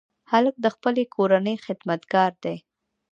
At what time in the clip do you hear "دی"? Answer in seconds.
2.43-2.57